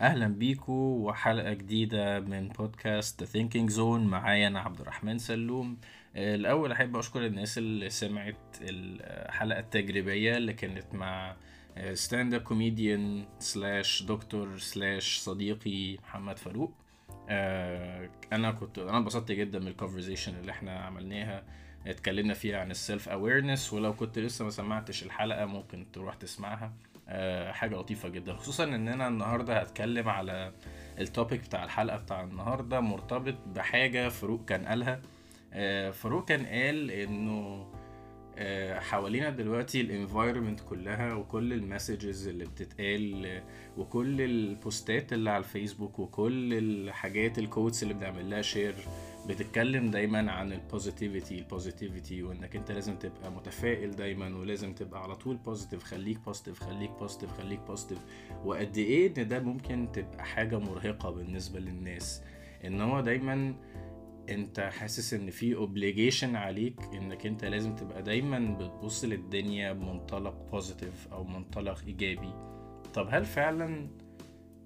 [0.00, 3.80] أهلا بيكو وحلقة جديدة من بودكاست The Thinking Zone.
[3.80, 5.78] معايا أنا عبد الرحمن سلوم.
[6.16, 11.36] الأول أحب أشكر الناس اللي سمعت الحلقة التجريبية اللي كانت مع
[11.92, 16.72] stand-up comedian slash دكتور slash صديقي محمد فاروق.
[17.28, 21.44] آه، أنا كنت أنا انبسطت جدا من ال conversation اللي إحنا عملناها.
[21.86, 26.72] اتكلمنا فيها عن ال self-awareness ولو كنت لسه ما سمعتش الحلقة ممكن تروح تسمعها.
[27.08, 28.34] آه، حاجة لطيفة جدا.
[28.34, 30.52] خصوصا إن أنا النهاردة هتكلم على
[30.98, 35.00] ال topic بتاع الحلقة بتاع النهاردة مرتبط بحاجة فاروق كان قالها.
[35.52, 37.66] آه، فاروق كان قال إنه
[38.80, 43.42] حوالينا دلوقتي ال environment كلها وكل ال messages اللي بتتقال آه،
[43.76, 48.74] وكل البوستات اللي على الفيسبوك وكل الحاجات ال quotes اللي بنعمل لها share
[49.28, 55.02] بتتكلم دايما عن ال positivity ال positivity وإنك أنت لازم تبقى متفائل دايما ولازم تبقى
[55.02, 57.98] على طول positive خليك positive خليك positive خليك positive
[58.44, 62.22] وقد إيه إن ده ممكن تبقى حاجة مرهقة بالنسبة للناس
[62.64, 63.54] إن هو دايما
[64.30, 71.08] انت حاسس ان في obligation عليك انك انت لازم تبقى دايما بتبص للدنيا بمنطلق positive
[71.12, 72.32] أو منطلق إيجابي.
[72.94, 73.88] طب هل فعلا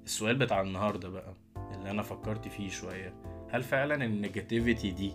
[0.04, 1.34] السؤال بتاع النهارده بقى
[1.74, 3.14] اللي أنا فكرت فيه شوية
[3.50, 5.12] هل فعلا ال negativity دي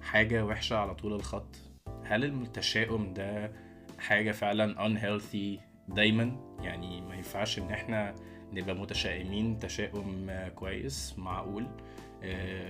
[0.00, 1.56] حاجة وحشة على طول الخط؟
[2.04, 3.52] هل التشاؤم ده
[3.98, 8.14] حاجة فعلا unhealthy دايما؟ يعني ما ينفعش إن إحنا
[8.52, 11.66] نبقى متشائمين تشاؤم كويس معقول؟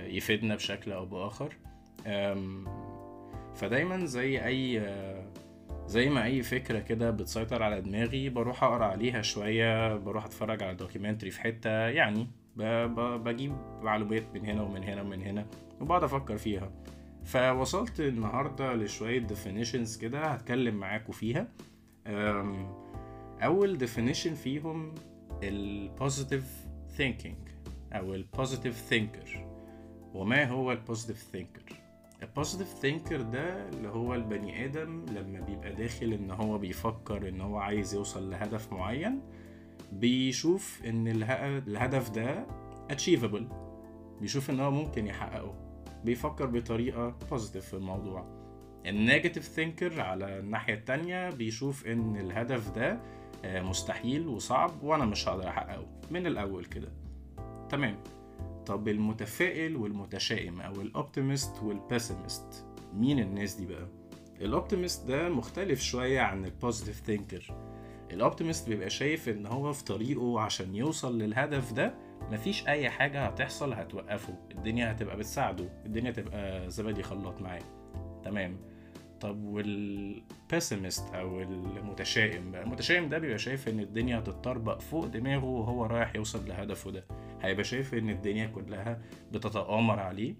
[0.07, 1.53] يفيدنا بشكل أو بآخر.
[3.55, 5.25] فدايما زي أي آه،
[5.87, 10.75] زي ما أي فكرة كده بتسيطر على دماغي بروح أقرأ عليها شوية بروح أتفرج على
[10.75, 15.45] دوكيومنتري في حتة يعني بجيب معلومات من هنا ومن هنا ومن هنا
[15.81, 16.71] وبقعد أفكر فيها.
[17.23, 21.47] فوصلت النهارده لشوية definitions كده هتكلم معاكم فيها.
[23.43, 24.95] أول definition فيهم
[25.43, 26.45] ال positive
[27.91, 29.37] thinking أو ال positive thinker.
[30.13, 31.73] وما هو ال positive thinker
[32.23, 37.41] ال positive thinker ده اللي هو البني آدم لما بيبقى داخل إن هو بيفكر إن
[37.41, 39.21] هو عايز يوصل لهدف معين
[39.91, 42.45] بيشوف اله- الهدف ده
[42.91, 43.43] achievable.
[44.21, 45.53] بيشوف إن هو ممكن يحققه.
[46.05, 48.37] بيفكر بطريقة positive في الموضوع.
[48.85, 52.99] ال negative thinker على الناحية التانية بيشوف إن الهدف ده
[53.45, 55.85] آه، مستحيل وصعب وأنا مش هقدر أحققه.
[56.11, 56.89] من الأول كده.
[57.69, 57.95] تمام.
[58.65, 63.87] طب المتفائل والمتشائم أو ال optimist وال pessimist مين الناس دي بقى؟
[64.41, 67.53] ال optimist ده مختلف شوية عن ال positive thinker
[68.11, 71.93] ال optimist بيبقى شايف إن هو في طريقه عشان يوصل للهدف ده
[72.31, 74.33] مفيش أي حاجة هتحصل هتوقفه.
[74.51, 77.61] الدنيا هتبقى بتساعده الدنيا تبقى زبادي خلاط معاه.
[78.23, 78.57] تمام.
[79.21, 85.45] طب وال pessimist أو المتشائم بقى؟ المتشائم ده بيبقى شايف إن الدنيا هتتطربق فوق دماغه
[85.45, 87.05] وهو رايح يوصل لهدفه ده.
[87.41, 90.35] هيبقى شايف إن الدنيا كلها بتتآمر عليه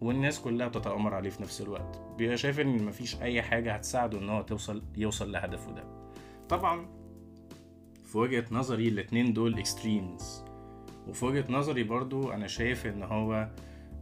[0.00, 2.00] والناس كلها بتتآمر عليه في نفس الوقت.
[2.18, 5.84] بيبقى شايف إن مفيش أي حاجة هتساعده إن هو توصل يوصل لهدفه ده.
[6.48, 6.86] طبعا
[8.04, 10.44] في وجهة نظري الاتنين دول extremes
[11.08, 13.48] وفي وجهة نظري برضو أنا شايف إن هو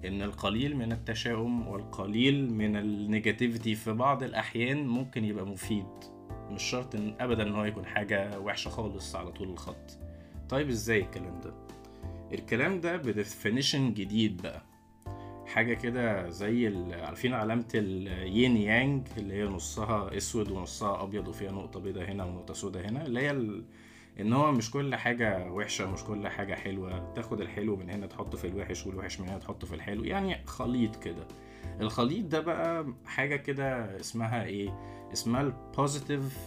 [0.05, 5.87] إن القليل من التشاؤم والقليل من ال negativity في بعض الأحيان ممكن يبقى مفيد.
[6.51, 9.99] مش شرط إن ابدا إن هو يكون حاجة وحشة خالص على طول الخط.
[10.49, 11.55] طيب إزاي الكلام ده؟
[12.33, 14.63] الكلام ده ب definition جديد بقى.
[15.47, 21.53] حاجة كده زي عارفين علامة ال yin yang اللي هي نصها أسود ونصها أبيض وفيها
[21.53, 23.31] نقطة بيضة هنا ونقطة سودة هنا اللي هي.
[24.21, 27.13] إن هو مش كل حاجة وحشة مش كل حاجة حلوة.
[27.15, 30.05] تاخد الحلو من هنا تحطه في الوحش والوحش من هنا تحطه في الحلو.
[30.05, 31.29] يعني خليط كده.
[31.81, 34.79] الخليط ده بقى حاجة كده اسمها إيه؟
[35.13, 36.39] اسمها ال positive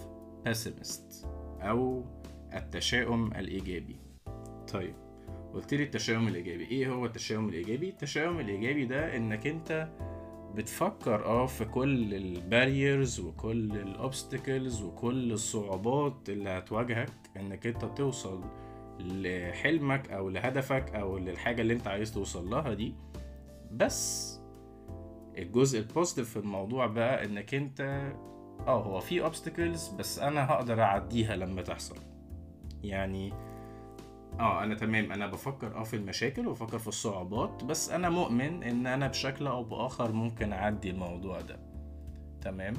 [0.45, 1.27] pessimist
[1.61, 2.05] أو
[2.53, 3.95] التشاؤم الإيجابي.
[4.73, 4.95] طيب.
[5.53, 6.63] قلت لي التشاؤم الإيجابي.
[6.71, 9.89] إيه هو التشاؤم الإيجابي؟ التشاؤم الإيجابي ده إنك أنت
[10.55, 17.85] بتفكر آه في كل ال barriers وكل ال obstacles وكل الصعوبات اللي هتواجهك إنك أنت
[17.85, 18.43] توصل
[18.99, 22.95] لحلمك أو لهدفك أو للحاجة اللي أنت عايز توصل لها دي.
[23.71, 24.33] بس
[25.37, 27.81] الجزء ال positive في الموضوع بقى إنك أنت
[28.67, 31.95] آه هو في obstacles بس أنا هقدر أعديها لما تحصل.
[32.83, 33.33] يعني
[34.39, 35.11] آه أنا تمام.
[35.11, 39.63] أنا بفكر آه في المشاكل وبفكر في الصعوبات بس أنا مؤمن إن أنا بشكل أو
[39.63, 41.59] بآخر ممكن أعدي الموضوع ده.
[42.41, 42.73] تمام؟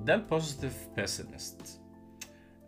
[0.00, 1.80] ده ال positive pessimist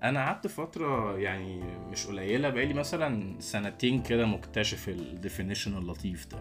[0.03, 6.39] أنا قعدت فترة يعني مش قليلة بقالي مثلا سنتين كده مكتشف ال definition اللطيف ده.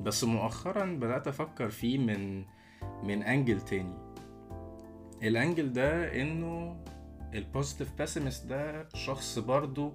[0.00, 2.44] بس مؤخرا بدأت أفكر فيه من
[3.02, 3.94] من angle تاني.
[5.22, 6.76] ال angle ده إنه
[7.34, 9.92] ال positive pessimist ده شخص برضو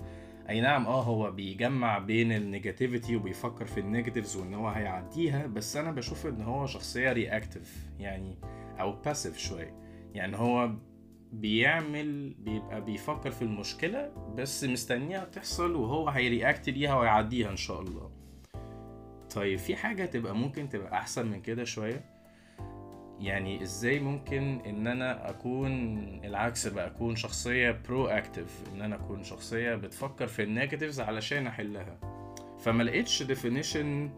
[0.50, 5.48] أي نعم آه هو بيجمع بين ال negativity وبيفكر في ال negatives وإن هو هيعديها
[5.48, 8.38] بس أنا بشوف إن هو شخصية reactive يعني
[8.80, 9.74] أو باسيف شوية.
[10.14, 10.72] يعني هو
[11.32, 17.82] بيعمل بيبقى بيفكر في المشكلة بس مستنيها تحصل وهو هي react ليها ويعديها إن شاء
[17.82, 18.12] الله.
[19.36, 22.19] طيب في حاجة تبقى ممكن تبقى أحسن من كده شوية؟
[23.20, 29.76] يعني إزاي ممكن إن أنا أكون العكس بقى أكون شخصية proactive إن أنا أكون شخصية
[29.76, 32.00] بتفكر في ال negatives علشان أحلها.
[32.60, 34.10] فما لقيتش definition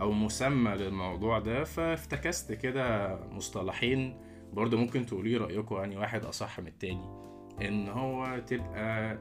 [0.00, 4.16] أو مسمى للموضوع ده فافتكست كده مصطلحين
[4.52, 7.20] برضه ممكن تقولي رأيكم يعني واحد أصح من التاني.
[7.62, 9.18] إن هو تبقى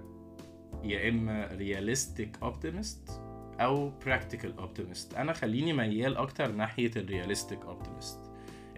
[0.83, 3.21] يا إما realistic optimist
[3.59, 8.28] أو practical optimist أنا خليني ميال أكتر ناحية ال realistic optimist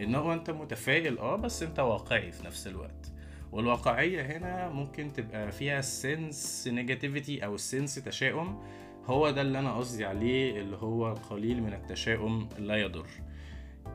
[0.01, 3.11] ان هو أنت متفائل آه بس أنت واقعي في نفس الوقت.
[3.51, 8.63] والواقعية هنا ممكن تبقى فيها sense negativity أو sense تشاؤم.
[9.05, 13.07] هو ده اللي أنا قصدي عليه اللي هو قليل من التشاؤم لا يضر.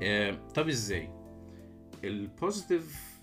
[0.03, 1.08] آه طب إزاي؟
[2.05, 3.17] ال positive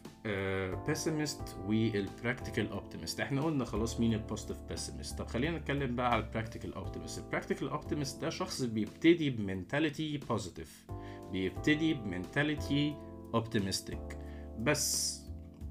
[0.87, 6.11] pessimist وال practical optimist إحنا قلنا خلاص مين ال positive pessimist طب خلينا نتكلم بقى
[6.11, 10.85] على ال practical optimist ال practical optimist ده شخص بيبتدي ب mentality positive
[11.33, 12.95] بيبتدي ب mentality
[13.33, 14.17] optimistic
[14.59, 15.19] بس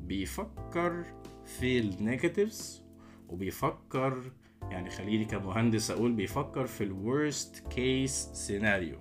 [0.01, 1.05] بيفكر
[1.45, 2.83] في ال negatives
[3.29, 4.23] وبيفكر
[4.71, 8.97] يعني خليني كمهندس أقول بيفكر في ال worst case scenario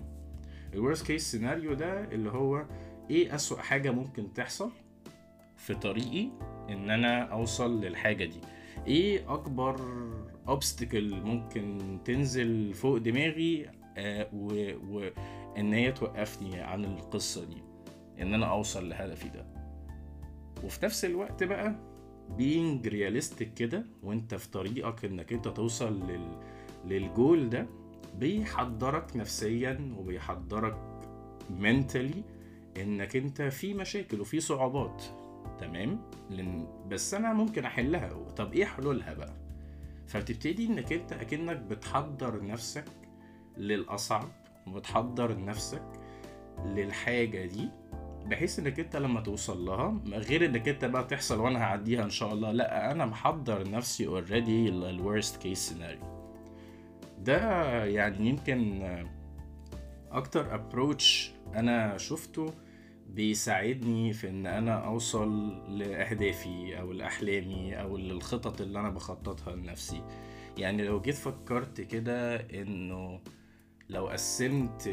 [0.74, 2.66] ال worst case scenario ده اللي هو
[3.10, 4.70] إيه أسوأ حاجة ممكن تحصل
[5.56, 6.28] في طريقي
[6.70, 8.40] إن أنا أوصل للحاجة دي؟
[8.86, 9.76] إيه أكبر
[10.48, 15.10] obstacle ممكن تنزل فوق دماغي آه و, و
[15.58, 17.62] إن هي توقفني عن القصة دي
[18.22, 19.46] إن أنا أوصل لهدفي ده.
[20.64, 21.74] وفي نفس الوقت بقى
[22.38, 26.38] being realistic كده وأنت في طريقك إنك أنت توصل لل...
[26.84, 27.66] للجول ده
[28.18, 30.76] بيحضرك نفسيا وبيحضرك
[31.60, 32.16] mentally
[32.80, 35.02] إنك أنت في مشاكل وفي صعوبات.
[35.58, 36.00] تمام؟
[36.30, 36.66] لن...
[36.88, 39.34] بس أنا ممكن أحلها طب إيه حلولها بقى؟
[40.06, 42.84] فبتبتدي إنك أنت أكنك بتحضر نفسك
[43.56, 44.28] للأصعب.
[44.66, 45.82] وبتحضر نفسك
[46.64, 47.68] للحاجة دي
[48.26, 52.32] بحيث إنك أنت لما توصل لها غير إنك أنت بقى تحصل وأنا هعديها إن شاء
[52.32, 56.00] الله لأ أنا محضر نفسي already لل worst case scenario
[57.18, 58.82] ده يعني يمكن
[60.10, 62.46] أكتر approach أنا شفته
[63.08, 65.48] بيساعدني في إن أنا أوصل
[65.78, 70.02] لأهدافي أو لأحلامي أو للخطط اللي أنا بخططها لنفسي.
[70.58, 73.20] يعني لو جيت فكرت كده إنه
[73.92, 74.90] لو قسمت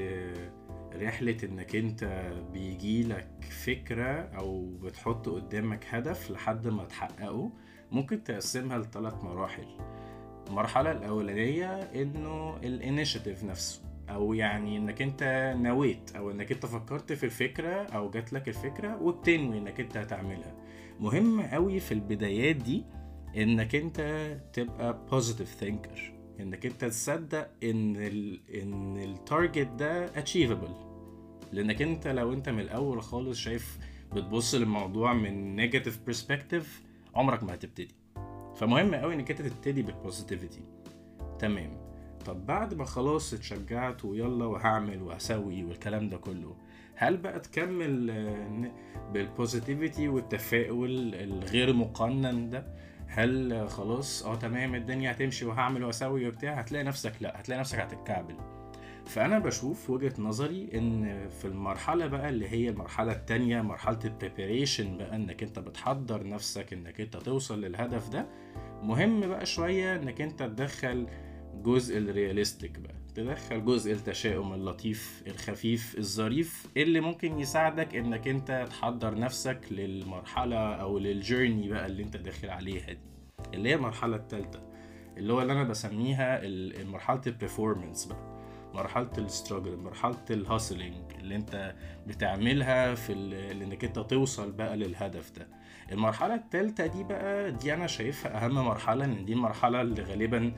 [0.96, 3.28] رحلة إنك أنت بيجيلك
[3.66, 7.52] فكرة أو بتحط قدامك هدف لحد ما تحققه
[7.92, 9.66] ممكن تقسمها لثلاث مراحل.
[10.48, 17.24] المرحلة الأولانية إنه الانيشيتيف نفسه أو يعني إنك أنت نويت أو إنك أنت فكرت في
[17.24, 20.54] الفكرة أو جات لك الفكرة وبتنوي إنك أنت هتعملها.
[21.00, 22.84] مهم قوي في البدايات دي
[23.38, 26.19] إنك أنت تبقى positive thinker.
[26.40, 30.70] انك انت تصدق ان ال ان ال target ده achievable
[31.52, 33.78] لانك انت لو انت من الأول خالص شايف
[34.16, 36.84] بتبص للموضوع من negative perspective
[37.16, 37.96] عمرك ما هتبتدي.
[38.56, 40.62] فمهم قوي انك انت تبتدي بال positivity
[41.40, 41.78] تمام.
[42.26, 46.56] طب بعد ما خلاص اتشجعت ويلا وهعمل وهسوي والكلام ده كله
[46.96, 48.12] هل بقى تكمل
[49.14, 52.66] بال positivity والتفاؤل الغير مقنن ده؟
[53.10, 58.36] هل خلاص آه تمام الدنيا هتمشي وهعمل وأسوي وبتاع هتلاقي نفسك لا هتلاقي نفسك هتتكعبل.
[59.06, 64.98] فأنا بشوف وجهة نظري إن في المرحلة بقى اللي هي المرحلة التانية مرحلة ال preparation
[64.98, 68.26] بقى إنك أنت بتحضر نفسك إنك أنت توصل للهدف ده
[68.84, 71.08] مهم بقى شوية إنك أنت تدخل
[71.56, 72.99] جزء ال realistic بقى.
[73.16, 81.00] تدخل جزء التشاؤم اللطيف الخفيف الظريف اللي ممكن يساعدك إنك أنت تحضر نفسك للمرحلة أو
[81.00, 83.00] لل journey بقى اللي أنت داخل عليها دي
[83.54, 84.60] اللي هي المرحلة التالتة
[85.18, 86.42] اللي هو اللي أنا بسميها
[86.84, 88.40] مرحلة ال performance بقى
[88.74, 91.76] مرحلة ال struggle مرحلة ال hustling اللي أنت
[92.08, 93.14] بتعملها في
[93.52, 95.48] انك أنت توصل بقى للهدف ده.
[95.92, 100.52] المرحلة التالتة دي بقى دي أنا شايفها أهم مرحلة لأن دي المرحلة اللي غالبا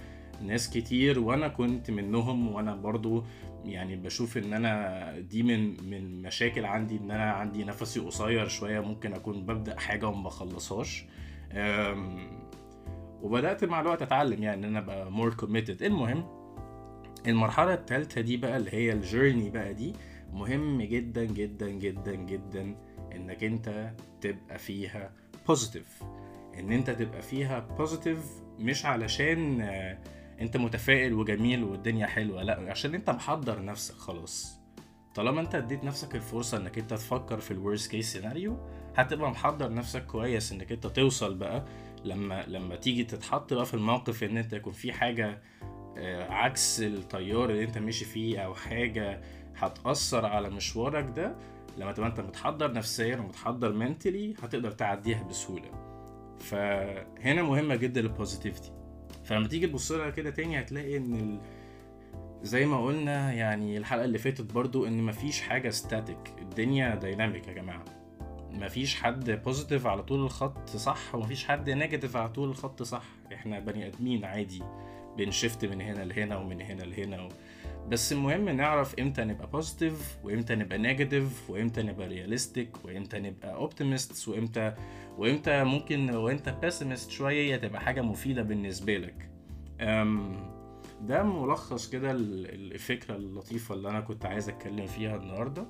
[0.44, 3.24] ناس كتير وأنا كنت منهم وأنا برضو
[3.66, 8.80] يعني بشوف إن أنا دي من من مشاكل عندي إن أنا عندي نفسي قصير شوية
[8.80, 11.06] ممكن أكون ببدأ حاجة وما بخلصهاش.
[13.22, 16.24] وبدأت مع الوقت أتعلم يعني إن أنا أبقى more committed المهم
[17.28, 19.94] المرحلة الثالثه دي بقى اللي هي ال journey بقى دي
[20.34, 22.76] مهم جدا جدا جدا جدا
[23.16, 25.12] إنك أنت تبقى فيها
[25.48, 26.04] positive
[26.60, 28.18] إن أنت تبقى فيها positive
[28.60, 29.98] مش علشان آه،
[30.42, 32.44] انت متفائل وجميل والدنيا حلوة.
[32.44, 34.62] لا عشان انت محضر نفسك خلاص.
[35.16, 38.58] طالما انت اديت نفسك الفرصة انك انت تفكر في ال worst case scenario
[38.96, 41.66] هتبقى محضر نفسك كويس انك انت توصل بقى
[42.06, 45.42] لما لما تيجي تتحط بقى في الموقف ان انت يكون في حاجة
[45.98, 49.22] آه، عكس التيار اللي انت ماشي فيه أو حاجة
[49.56, 51.36] هتأثر على مشوارك ده
[51.78, 55.72] لما تبقى انت متحضر نفسيا ومتحضر mentally هتقدر تعديها بسهولة.
[56.40, 58.72] فهنا مهمة جدا ال positivity
[59.32, 61.40] فلما تيجي تبص لها كده تاني هتلاقي إن ال...
[62.44, 67.54] زي ما قلنا يعني الحلقة اللي فاتت برضو إن مفيش حاجة static الدنيا dynamic يا
[67.54, 67.86] جماعة.
[68.52, 73.04] مفيش حد positive على طول الخط صح ومفيش حد negative على طول الخط صح.
[73.34, 74.64] إحنا بني آدمين عادي
[75.18, 77.30] بن shift من هنا لهنا ومن هنا لهنا و...
[77.90, 84.28] بس المهم نعرف إمتى نبقى positive وامتى نبقى negative وامتى نبقى realistic وامتى نبقى optimist
[84.28, 84.74] وامتى
[85.18, 89.30] وامتى ممكن لو انت pessimist شوية تبقى حاجة مفيدة بالنسبة لك.
[91.02, 95.66] ده ملخص كده ال- الفكرة اللطيفة اللي أنا كنت عايز أتكلم فيها النهارده.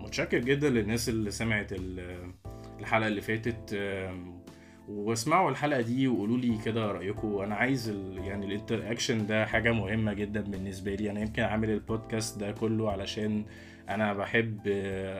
[0.00, 2.32] متشكر جدا للناس اللي سمعت ال-
[2.80, 3.74] الحلقة اللي فاتت.
[4.88, 8.18] واسمعوا الحلقة دي وقولوا لي كده رايكم أنا عايز ال...
[8.18, 11.10] يعني الانتراكشن ده حاجة مهمة جدا بالنسبة لي.
[11.10, 13.44] أنا يمكن عامل البودكاست ده كله علشان
[13.88, 14.60] أنا بحب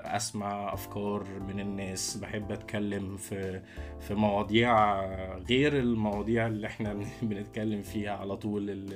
[0.04, 3.60] أسمع أفكار من الناس بحب أتكلم في
[4.00, 5.00] في مواضيع
[5.36, 8.92] غير المواضيع اللي إحنا بن- بنتكلم فيها على طول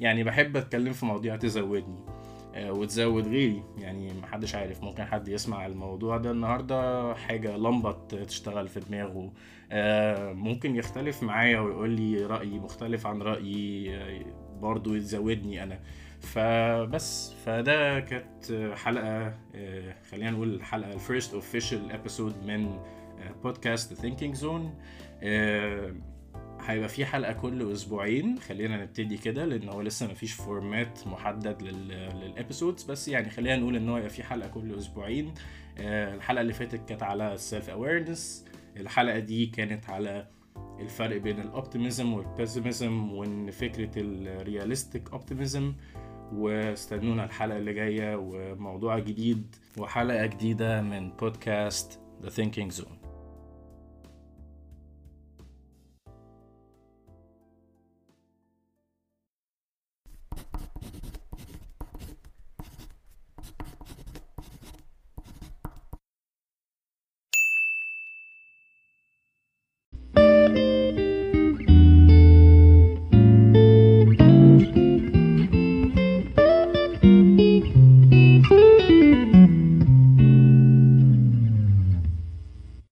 [0.00, 1.98] يعني بحب أتكلم في مواضيع تزودني.
[2.58, 3.62] وتزود غيري.
[3.78, 9.32] يعني محدش عارف ممكن حد يسمع الموضوع ده النهارده حاجة لمبه ت- تشتغل في دماغه.
[9.72, 14.24] آه، ممكن يختلف معايا ويقول لي رأي مختلف عن رأيي آه،
[14.60, 15.78] برضو يزودني أنا.
[16.20, 22.78] فبس فده كانت حلقة آه، خلينا نقول الحلقة ال first official episode من
[23.42, 24.74] بودكاست Thinking Zone
[26.68, 28.38] هيبقى في حلقة كل أسبوعين.
[28.38, 33.76] خلينا نبتدي كده لأن هو لسه مفيش format محدد لل episodes بس يعني خلينا نقول
[33.76, 35.34] إن هو يبقى في حلقة كل أسبوعين.
[35.78, 38.44] آه، الحلقة اللي فاتت كانت على ال self awareness
[38.76, 40.26] الحلقة دي كانت على
[40.80, 45.74] الفرق بين ال optimism وال pessimism وإن فكرة ال realistic optimism
[46.32, 52.97] واستنونا الحلقة اللي جاية وموضوع جديد وحلقة جديدة من بودكاست The Thinking Zone.